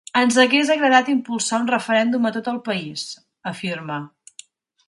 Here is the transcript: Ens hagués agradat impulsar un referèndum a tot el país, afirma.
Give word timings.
Ens 0.19 0.37
hagués 0.43 0.69
agradat 0.75 1.11
impulsar 1.15 1.59
un 1.65 1.69
referèndum 1.73 2.27
a 2.31 2.33
tot 2.39 2.51
el 2.55 2.59
país, 2.71 3.07
afirma. 3.55 4.01